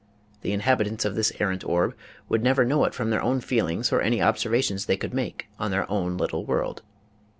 The 0.41 0.51
inhabitants 0.51 1.05
of 1.05 1.13
this 1.13 1.31
errant 1.39 1.63
orb 1.63 1.93
would 2.27 2.41
never 2.41 2.65
know 2.65 2.85
it 2.85 2.95
from 2.95 3.11
their 3.11 3.21
own 3.21 3.39
feelings 3.39 3.91
or 3.91 4.01
any 4.01 4.19
observations 4.19 4.87
they 4.87 4.97
could 4.97 5.13
make 5.13 5.47
on 5.59 5.69
their 5.69 5.87
own 5.91 6.17
little 6.17 6.43
world. 6.43 6.81